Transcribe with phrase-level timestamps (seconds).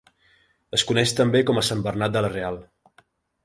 [0.77, 2.61] Es coneix també com a Sant Bernat de la Real.